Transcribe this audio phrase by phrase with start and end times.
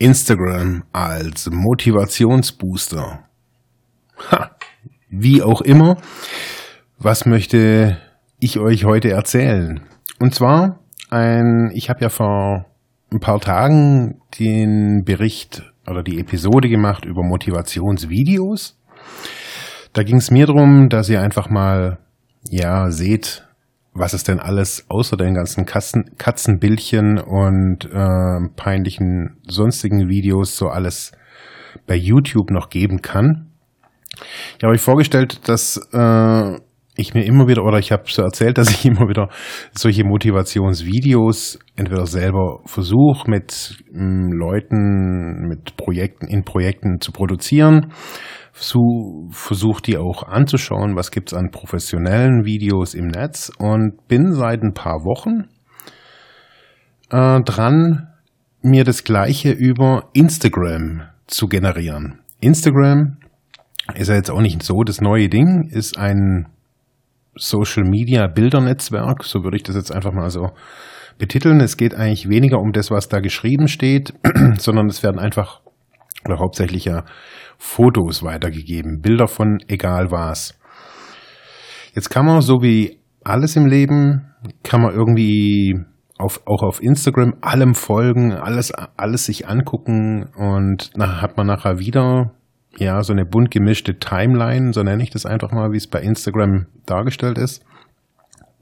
[0.00, 3.20] Instagram als Motivationsbooster.
[4.30, 4.50] Ha,
[5.10, 5.98] wie auch immer,
[6.98, 7.98] was möchte
[8.38, 9.80] ich euch heute erzählen?
[10.18, 12.64] Und zwar ein, ich habe ja vor
[13.12, 18.78] ein paar Tagen den Bericht oder die Episode gemacht über Motivationsvideos.
[19.92, 21.98] Da ging es mir darum, dass ihr einfach mal
[22.48, 23.46] ja seht,
[23.92, 30.68] was es denn alles außer den ganzen Katzen, Katzenbildchen und äh, peinlichen sonstigen Videos so
[30.68, 31.12] alles
[31.86, 33.50] bei YouTube noch geben kann.
[34.58, 36.60] Ich habe euch vorgestellt, dass äh,
[37.00, 39.28] ich mir immer wieder, oder ich habe so erzählt, dass ich immer wieder
[39.72, 47.92] solche Motivationsvideos entweder selber versuche mit ähm, Leuten, mit Projekten, in Projekten zu produzieren
[49.30, 54.74] versuche die auch anzuschauen, was gibt's an professionellen Videos im Netz und bin seit ein
[54.74, 55.48] paar Wochen
[57.10, 58.08] äh, dran,
[58.62, 62.20] mir das gleiche über Instagram zu generieren.
[62.40, 63.16] Instagram
[63.94, 66.46] ist ja jetzt auch nicht so das neue Ding, ist ein
[67.40, 70.50] Social Media Bildernetzwerk, so würde ich das jetzt einfach mal so
[71.18, 71.60] betiteln.
[71.60, 74.12] Es geht eigentlich weniger um das, was da geschrieben steht,
[74.58, 75.60] sondern es werden einfach
[76.24, 77.04] oder hauptsächlich ja
[77.56, 80.58] Fotos weitergegeben, Bilder von egal was.
[81.94, 85.78] Jetzt kann man so wie alles im Leben, kann man irgendwie
[86.18, 91.78] auf, auch auf Instagram allem folgen, alles, alles sich angucken und dann hat man nachher
[91.78, 92.32] wieder
[92.78, 96.00] ja so eine bunt gemischte Timeline, so nenne ich das einfach mal, wie es bei
[96.00, 97.64] Instagram dargestellt ist.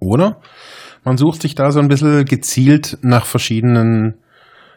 [0.01, 0.41] Oder
[1.05, 4.15] man sucht sich da so ein bisschen gezielt nach verschiedenen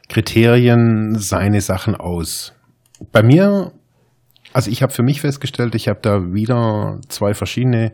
[0.09, 2.53] Kriterien seine Sachen aus.
[3.11, 3.71] Bei mir
[4.53, 7.93] also ich habe für mich festgestellt, ich habe da wieder zwei verschiedene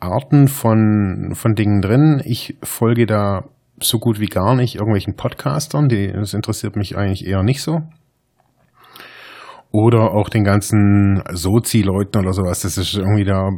[0.00, 2.20] Arten von, von Dingen drin.
[2.24, 3.44] Ich folge da
[3.80, 7.82] so gut wie gar nicht irgendwelchen Podcastern, die, das interessiert mich eigentlich eher nicht so.
[9.70, 13.50] Oder auch den ganzen Sozi-Leuten oder sowas, das ist irgendwie da,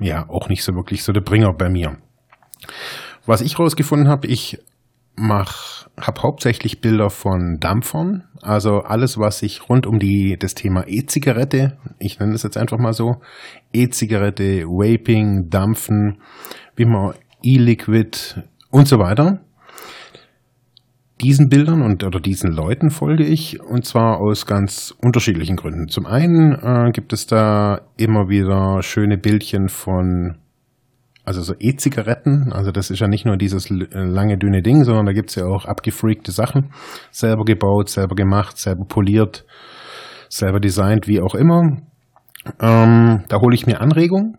[0.00, 1.96] ja, auch nicht so wirklich so der Bringer bei mir.
[3.24, 4.58] Was ich rausgefunden habe, ich
[5.16, 10.84] mach, habe hauptsächlich Bilder von Dampfern, also alles, was sich rund um die das Thema
[10.86, 13.16] E-Zigarette, ich nenne das jetzt einfach mal so,
[13.72, 16.18] E-Zigarette, Vaping, Dampfen,
[16.76, 19.40] wie man E-Liquid und so weiter.
[21.22, 25.88] Diesen Bildern und oder diesen Leuten folge ich und zwar aus ganz unterschiedlichen Gründen.
[25.88, 30.36] Zum einen äh, gibt es da immer wieder schöne Bildchen von
[31.26, 35.06] also so E-Zigaretten, also das ist ja nicht nur dieses äh, lange, dünne Ding, sondern
[35.06, 36.70] da gibt's ja auch abgefreakte Sachen,
[37.10, 39.44] selber gebaut, selber gemacht, selber poliert,
[40.28, 41.78] selber designt, wie auch immer.
[42.60, 44.38] Ähm, da hole ich mir Anregungen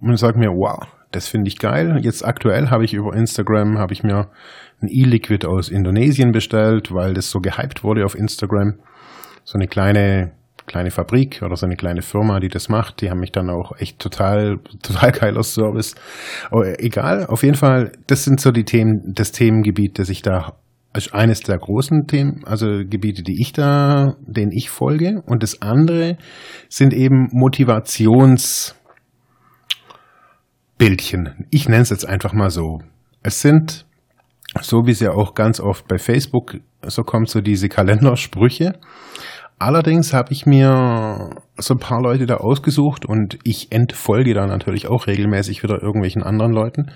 [0.00, 1.98] und sage mir, wow, das finde ich geil.
[2.02, 4.28] Jetzt aktuell habe ich über Instagram, habe ich mir
[4.80, 8.78] ein E-Liquid aus Indonesien bestellt, weil das so gehypt wurde auf Instagram.
[9.44, 10.32] So eine kleine
[10.70, 13.00] kleine Fabrik oder so eine kleine Firma, die das macht.
[13.00, 15.96] Die haben mich dann auch echt total, total geiler Service.
[16.50, 20.54] Aber egal, auf jeden Fall, das sind so die Themen, das Themengebiet, das ich da
[20.92, 25.22] als eines der großen Themen, also Gebiete, die ich da, denen ich folge.
[25.26, 26.18] Und das andere
[26.68, 27.28] sind eben
[30.80, 31.46] Motivationsbildchen.
[31.50, 32.80] Ich nenne es jetzt einfach mal so.
[33.22, 33.86] Es sind,
[34.60, 38.78] so wie es ja auch ganz oft bei Facebook so kommt, so diese Kalendersprüche.
[39.58, 44.86] Allerdings habe ich mir so ein paar Leute da ausgesucht und ich entfolge da natürlich
[44.86, 46.90] auch regelmäßig wieder irgendwelchen anderen Leuten,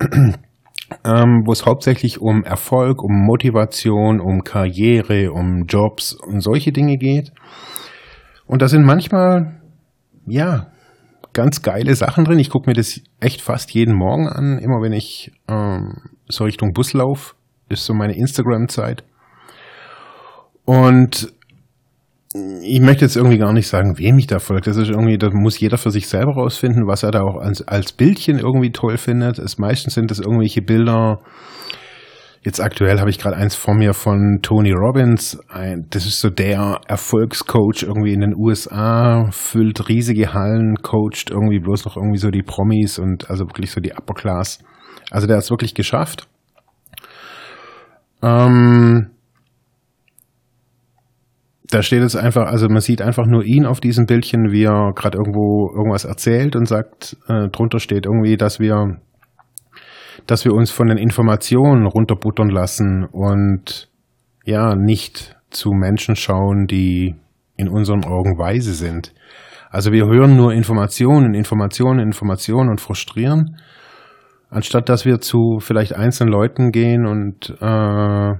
[1.04, 6.96] ähm, wo es hauptsächlich um Erfolg, um Motivation, um Karriere, um Jobs und solche Dinge
[6.96, 7.30] geht.
[8.46, 9.60] Und da sind manchmal,
[10.26, 10.72] ja,
[11.32, 12.38] ganz geile Sachen drin.
[12.38, 16.72] Ich gucke mir das echt fast jeden Morgen an, immer wenn ich ähm, so Richtung
[16.72, 17.34] Bus laufe,
[17.68, 19.04] ist so meine Instagram-Zeit.
[20.64, 21.32] Und
[22.62, 24.66] ich möchte jetzt irgendwie gar nicht sagen, wem ich da folgt.
[24.66, 27.60] Das ist irgendwie, da muss jeder für sich selber rausfinden, was er da auch als,
[27.62, 29.38] als Bildchen irgendwie toll findet.
[29.38, 31.20] Es meistens sind das irgendwelche Bilder.
[32.44, 35.38] Jetzt aktuell habe ich gerade eins vor mir von Tony Robbins.
[35.48, 41.60] Ein, das ist so der Erfolgscoach irgendwie in den USA, füllt riesige Hallen, coacht irgendwie
[41.60, 44.58] bloß noch irgendwie so die Promis und also wirklich so die Upper Class.
[45.12, 46.26] Also der hat es wirklich geschafft.
[48.22, 49.10] Ähm,
[51.70, 54.92] da steht jetzt einfach, also man sieht einfach nur ihn auf diesem Bildchen, wie er
[54.94, 59.00] gerade irgendwo irgendwas erzählt und sagt, äh, drunter steht irgendwie, dass wir,
[60.26, 63.88] dass wir uns von den Informationen runterbuttern lassen und
[64.44, 67.14] ja, nicht zu Menschen schauen, die
[67.56, 69.14] in unseren Augen weise sind.
[69.70, 73.56] Also wir hören nur Informationen, Informationen, Informationen und frustrieren,
[74.50, 78.34] anstatt dass wir zu vielleicht einzelnen Leuten gehen und äh,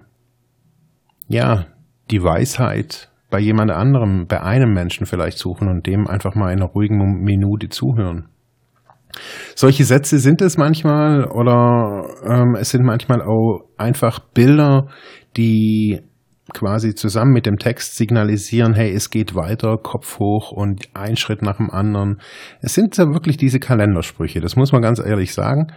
[1.29, 1.67] ja,
[2.11, 6.61] die Weisheit bei jemand anderem, bei einem Menschen vielleicht suchen und dem einfach mal in
[6.61, 8.29] einer ruhigen Minute zuhören.
[9.55, 14.89] Solche Sätze sind es manchmal oder ähm, es sind manchmal auch einfach Bilder,
[15.37, 16.01] die
[16.53, 21.43] quasi zusammen mit dem Text signalisieren, hey, es geht weiter, Kopf hoch und ein Schritt
[21.43, 22.21] nach dem anderen.
[22.61, 25.73] Es sind ja wirklich diese Kalendersprüche, das muss man ganz ehrlich sagen.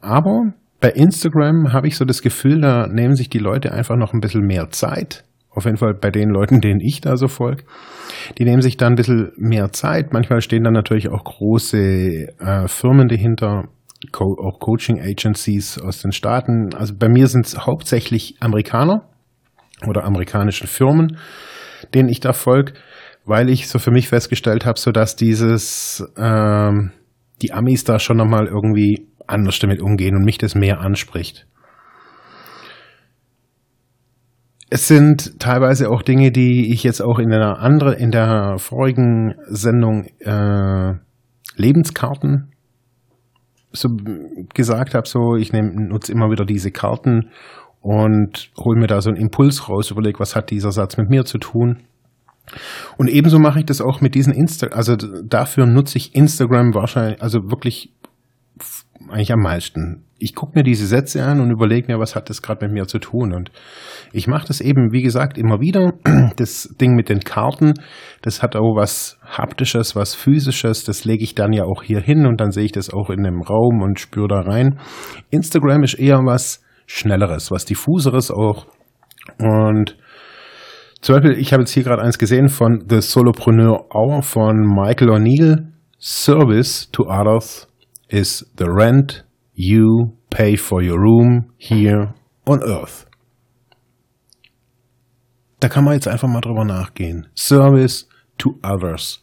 [0.00, 4.12] Aber bei Instagram habe ich so das Gefühl, da nehmen sich die Leute einfach noch
[4.14, 5.24] ein bisschen mehr Zeit
[5.58, 7.64] auf jeden Fall bei den Leuten, denen ich da so folge,
[8.38, 10.12] die nehmen sich da ein bisschen mehr Zeit.
[10.12, 11.78] Manchmal stehen dann natürlich auch große
[12.38, 13.64] äh, Firmen dahinter,
[14.12, 16.74] Co auch Coaching Agencies aus den Staaten.
[16.74, 19.08] Also bei mir sind es hauptsächlich Amerikaner
[19.86, 21.18] oder amerikanische Firmen,
[21.94, 22.74] denen ich da folge,
[23.24, 26.92] weil ich so für mich festgestellt habe, so dass dieses ähm,
[27.42, 31.46] die Amis da schon nochmal irgendwie anders damit umgehen und mich das mehr anspricht.
[34.70, 39.34] Es sind teilweise auch Dinge, die ich jetzt auch in einer anderen, in der vorigen
[39.46, 40.94] Sendung äh,
[41.56, 42.52] Lebenskarten
[43.72, 43.88] so
[44.54, 47.30] gesagt habe, so ich nutze immer wieder diese Karten
[47.80, 51.24] und hole mir da so einen Impuls raus, überlege, was hat dieser Satz mit mir
[51.24, 51.80] zu tun.
[52.96, 57.22] Und ebenso mache ich das auch mit diesen Insta, also dafür nutze ich Instagram wahrscheinlich,
[57.22, 57.92] also wirklich
[59.08, 60.04] eigentlich am meisten.
[60.18, 62.86] Ich gucke mir diese Sätze an und überlege mir, was hat das gerade mit mir
[62.86, 63.32] zu tun.
[63.32, 63.50] Und
[64.12, 65.92] ich mache das eben, wie gesagt, immer wieder.
[66.36, 67.74] Das Ding mit den Karten,
[68.22, 70.84] das hat auch was Haptisches, was Physisches.
[70.84, 73.24] Das lege ich dann ja auch hier hin und dann sehe ich das auch in
[73.24, 74.78] dem Raum und spüre da rein.
[75.30, 78.66] Instagram ist eher was Schnelleres, was Diffuseres auch.
[79.38, 79.96] Und
[81.00, 85.10] zum Beispiel, ich habe jetzt hier gerade eins gesehen von The Solopreneur Hour von Michael
[85.10, 85.68] O'Neill.
[86.00, 87.66] Service to others
[88.08, 89.24] is the rent
[89.54, 92.14] you pay for your room here
[92.46, 93.06] on earth.
[95.60, 97.26] Da kann man jetzt einfach mal drüber nachgehen.
[97.34, 98.08] Service
[98.38, 99.22] to others.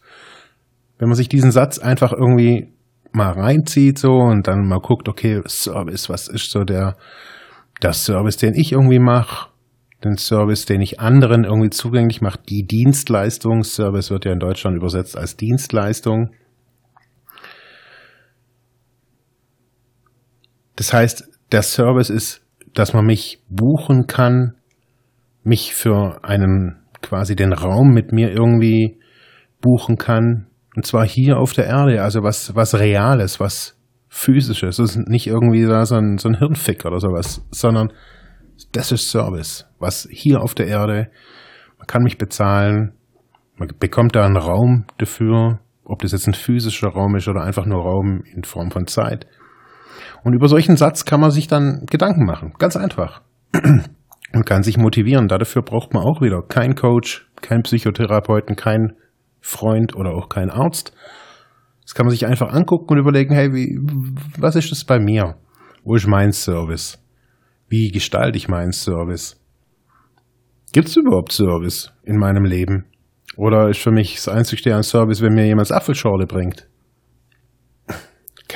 [0.97, 2.73] Wenn man sich diesen Satz einfach irgendwie
[3.11, 6.97] mal reinzieht so und dann mal guckt, okay, Service, was ist so der,
[7.81, 9.49] der Service, den ich irgendwie mache,
[10.03, 14.75] den Service, den ich anderen irgendwie zugänglich mache, die Dienstleistung, Service wird ja in Deutschland
[14.75, 16.31] übersetzt als Dienstleistung.
[20.75, 24.55] Das heißt, der Service ist, dass man mich buchen kann,
[25.43, 28.99] mich für einen quasi den Raum mit mir irgendwie
[29.61, 30.47] buchen kann.
[30.75, 33.77] Und zwar hier auf der Erde, also was, was Reales, was
[34.09, 34.77] Physisches.
[34.77, 37.91] Das ist nicht irgendwie so ein, so ein Hirnfick oder sowas, sondern
[38.71, 39.67] das ist Service.
[39.79, 41.09] Was hier auf der Erde,
[41.77, 42.93] man kann mich bezahlen,
[43.57, 47.65] man bekommt da einen Raum dafür, ob das jetzt ein physischer Raum ist oder einfach
[47.65, 49.27] nur Raum in Form von Zeit.
[50.25, 52.53] Und über solchen Satz kann man sich dann Gedanken machen.
[52.57, 53.21] Ganz einfach.
[54.33, 55.27] Und kann sich motivieren.
[55.27, 58.93] Dafür braucht man auch wieder kein Coach, kein Psychotherapeuten, kein
[59.39, 60.93] Freund oder auch kein Arzt.
[61.83, 63.79] Das kann man sich einfach angucken und überlegen, hey, wie,
[64.39, 65.35] was ist das bei mir?
[65.83, 66.97] Wo ist mein Service?
[67.69, 69.39] Wie gestalte ich meinen Service?
[70.73, 72.85] Gibt es überhaupt Service in meinem Leben?
[73.37, 76.67] Oder ist für mich das einzige ein Service, wenn mir jemand Apfelschorle bringt?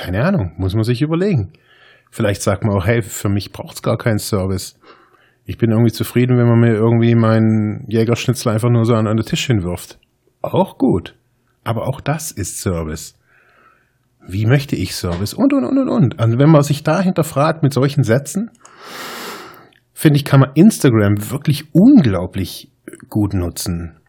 [0.00, 1.52] Keine Ahnung, muss man sich überlegen.
[2.10, 4.78] Vielleicht sagt man auch, hey, für mich braucht es gar keinen Service.
[5.44, 9.18] Ich bin irgendwie zufrieden, wenn man mir irgendwie meinen Jägerschnitzel einfach nur so an, den
[9.18, 9.98] Tisch hinwirft.
[10.40, 11.16] Auch gut.
[11.64, 13.14] Aber auch das ist Service.
[14.26, 15.34] Wie möchte ich Service?
[15.34, 16.18] Und, und, und, und, und.
[16.18, 18.50] Also wenn man sich da hinterfragt mit solchen Sätzen,
[19.92, 22.72] finde ich, kann man Instagram wirklich unglaublich
[23.10, 24.00] gut nutzen.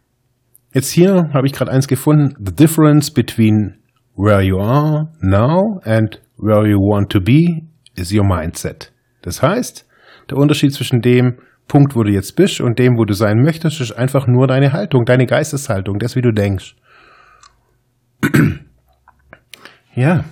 [0.72, 2.34] Jetzt hier habe ich gerade eins gefunden.
[2.42, 3.81] The difference between
[4.22, 7.64] where you are now and where you want to be
[7.96, 8.92] is your mindset.
[9.22, 9.84] Das heißt,
[10.30, 13.80] der Unterschied zwischen dem Punkt, wo du jetzt bist und dem, wo du sein möchtest,
[13.80, 16.76] ist einfach nur deine Haltung, deine Geisteshaltung, das, wie du denkst.
[19.94, 20.24] ja.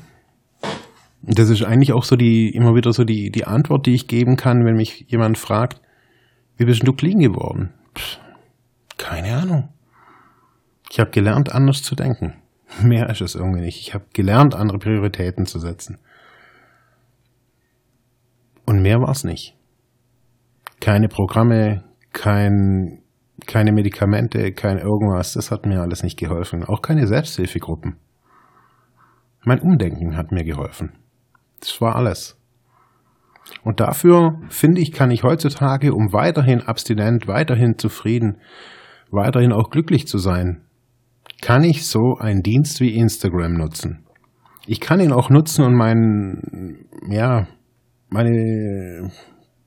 [1.23, 4.37] Das ist eigentlich auch so die, immer wieder so die, die Antwort, die ich geben
[4.37, 5.81] kann, wenn mich jemand fragt,
[6.57, 7.73] wie bist du clean geworden?
[7.97, 8.19] Pff,
[8.97, 9.69] keine Ahnung.
[10.91, 12.35] Ich habe gelernt, anders zu denken.
[12.83, 13.81] Mehr ist es irgendwie nicht.
[13.81, 15.99] Ich habe gelernt, andere Prioritäten zu setzen.
[18.67, 19.57] Und mehr war es nicht.
[20.81, 23.03] Keine Programme, kein
[23.47, 26.65] keine Medikamente, kein irgendwas, das hat mir alles nicht geholfen.
[26.65, 27.97] Auch keine Selbsthilfegruppen.
[29.45, 30.93] Mein Umdenken hat mir geholfen.
[31.61, 32.37] Das war alles.
[33.65, 38.39] Und dafür, finde ich, kann ich heutzutage, um weiterhin abstinent, weiterhin zufrieden,
[39.11, 40.63] weiterhin auch glücklich zu sein,
[41.41, 44.05] kann ich so einen Dienst wie Instagram nutzen.
[44.67, 47.47] Ich kann ihn auch nutzen und mein, ja,
[48.09, 49.11] meine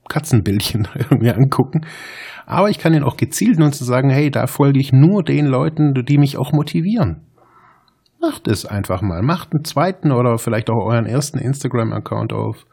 [0.07, 1.85] Katzenbildchen irgendwie angucken.
[2.45, 5.45] Aber ich kann ihn auch gezielt nutzen und sagen, hey, da folge ich nur den
[5.45, 7.27] Leuten, die mich auch motivieren.
[8.21, 9.21] Macht es einfach mal.
[9.21, 12.65] Macht einen zweiten oder vielleicht auch euren ersten Instagram-Account auf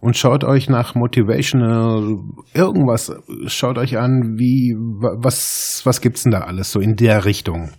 [0.00, 2.18] und schaut euch nach Motivational
[2.54, 3.12] irgendwas,
[3.46, 7.70] schaut euch an, wie, was, was gibt's denn da alles so in der Richtung.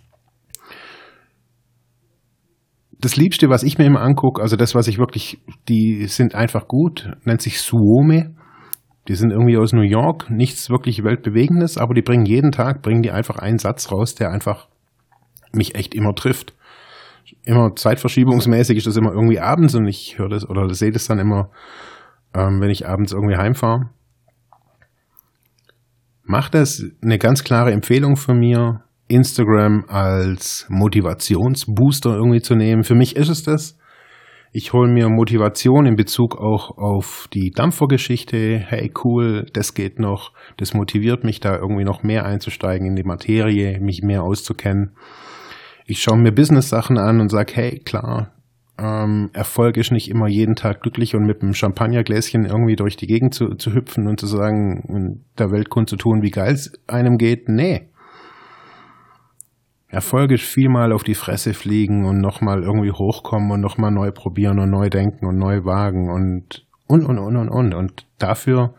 [3.00, 6.68] Das Liebste, was ich mir immer angucke, also das, was ich wirklich, die sind einfach
[6.68, 8.34] gut, nennt sich Suome.
[9.08, 13.02] Die sind irgendwie aus New York, nichts wirklich weltbewegendes, aber die bringen jeden Tag, bringen
[13.02, 14.68] die einfach einen Satz raus, der einfach
[15.52, 16.54] mich echt immer trifft.
[17.44, 21.18] Immer zeitverschiebungsmäßig ist das immer irgendwie abends und ich höre das oder sehe das dann
[21.18, 21.50] immer
[22.34, 23.90] ähm, wenn ich abends irgendwie heimfahre.
[26.22, 32.84] Macht das eine ganz klare Empfehlung von mir, Instagram als Motivationsbooster irgendwie zu nehmen.
[32.84, 33.76] Für mich ist es das.
[34.52, 38.58] Ich hole mir Motivation in Bezug auch auf die Dampfergeschichte.
[38.58, 40.32] Hey, cool, das geht noch.
[40.56, 44.96] Das motiviert mich da irgendwie noch mehr einzusteigen in die Materie, mich mehr auszukennen.
[45.86, 48.32] Ich schaue mir Business-Sachen an und sage, hey, klar,
[48.80, 53.06] ähm, Erfolg ist nicht immer jeden Tag glücklich und mit einem Champagnergläschen irgendwie durch die
[53.06, 57.18] Gegend zu, zu hüpfen und zu sagen, der Welt zu tun, wie geil es einem
[57.18, 57.48] geht.
[57.48, 57.89] Nee.
[59.90, 64.60] Erfolg ist vielmal auf die Fresse fliegen und nochmal irgendwie hochkommen und nochmal neu probieren
[64.60, 67.74] und neu denken und neu wagen und und und und und und.
[67.74, 68.74] Und dafür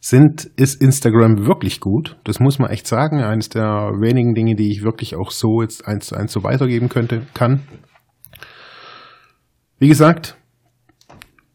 [0.00, 2.16] sind, ist Instagram wirklich gut.
[2.24, 3.22] Das muss man echt sagen.
[3.22, 6.88] Eines der wenigen Dinge, die ich wirklich auch so jetzt eins zu eins so weitergeben
[6.88, 7.62] könnte, kann.
[9.78, 10.36] Wie gesagt,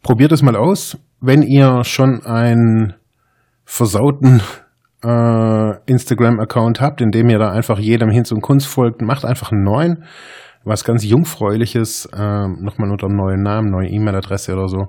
[0.02, 0.98] probiert es mal aus.
[1.20, 2.94] Wenn ihr schon einen
[3.66, 4.42] versauten
[5.04, 9.52] äh, Instagram-Account habt, in dem ihr da einfach jedem Hinz und Kunst folgt, macht einfach
[9.52, 10.04] einen neuen,
[10.64, 14.88] was ganz Jungfräuliches, äh, nochmal unter einem neuen Namen, neue E-Mail-Adresse oder so.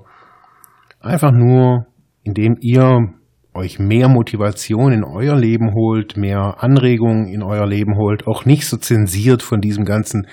[1.01, 1.85] Einfach nur,
[2.23, 3.13] indem ihr
[3.53, 8.67] euch mehr Motivation in euer Leben holt, mehr Anregungen in euer Leben holt, auch nicht
[8.67, 10.27] so zensiert von diesem ganzen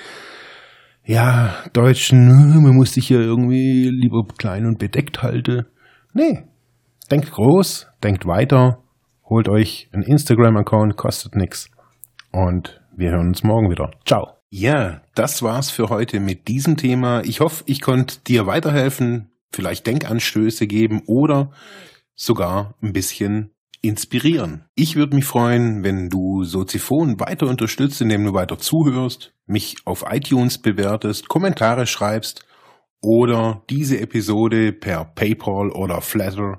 [1.04, 5.66] ja, Deutschen, man muss sich ja irgendwie lieber klein und bedeckt halten.
[6.14, 6.44] Nee,
[7.10, 8.81] denkt groß, denkt weiter,
[9.32, 11.70] holt euch einen Instagram-Account, kostet nix.
[12.32, 13.90] Und wir hören uns morgen wieder.
[14.04, 14.34] Ciao.
[14.50, 17.22] Ja, das war's für heute mit diesem Thema.
[17.24, 21.50] Ich hoffe, ich konnte dir weiterhelfen, vielleicht Denkanstöße geben oder
[22.14, 24.66] sogar ein bisschen inspirieren.
[24.74, 30.04] Ich würde mich freuen, wenn du Soziphon weiter unterstützt, indem du weiter zuhörst, mich auf
[30.10, 32.44] iTunes bewertest, Kommentare schreibst
[33.00, 36.58] oder diese Episode per PayPal oder Flatter